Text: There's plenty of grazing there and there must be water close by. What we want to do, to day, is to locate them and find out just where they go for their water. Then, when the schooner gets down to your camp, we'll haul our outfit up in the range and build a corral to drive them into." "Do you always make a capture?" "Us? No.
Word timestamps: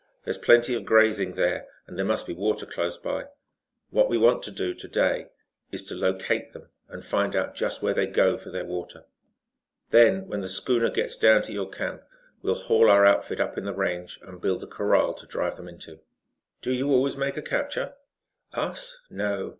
There's 0.23 0.39
plenty 0.39 0.73
of 0.73 0.83
grazing 0.83 1.33
there 1.35 1.67
and 1.85 1.95
there 1.95 2.03
must 2.03 2.25
be 2.25 2.33
water 2.33 2.65
close 2.65 2.97
by. 2.97 3.25
What 3.91 4.09
we 4.09 4.17
want 4.17 4.41
to 4.41 4.51
do, 4.51 4.73
to 4.73 4.87
day, 4.87 5.27
is 5.71 5.83
to 5.83 5.93
locate 5.95 6.53
them 6.53 6.69
and 6.89 7.05
find 7.05 7.35
out 7.35 7.53
just 7.53 7.83
where 7.83 7.93
they 7.93 8.07
go 8.07 8.35
for 8.35 8.49
their 8.49 8.65
water. 8.65 9.05
Then, 9.91 10.27
when 10.27 10.41
the 10.41 10.47
schooner 10.47 10.89
gets 10.89 11.15
down 11.15 11.43
to 11.43 11.53
your 11.53 11.69
camp, 11.69 12.01
we'll 12.41 12.55
haul 12.55 12.89
our 12.89 13.05
outfit 13.05 13.39
up 13.39 13.59
in 13.59 13.65
the 13.65 13.75
range 13.75 14.17
and 14.23 14.41
build 14.41 14.63
a 14.63 14.67
corral 14.67 15.13
to 15.13 15.27
drive 15.27 15.55
them 15.55 15.67
into." 15.67 15.99
"Do 16.63 16.71
you 16.71 16.89
always 16.91 17.15
make 17.15 17.37
a 17.37 17.43
capture?" 17.43 17.93
"Us? 18.53 19.03
No. 19.11 19.49